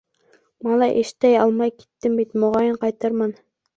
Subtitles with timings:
[0.67, 3.37] Малай эштәй алмай киттем бит, моғайын ҡайтырмын.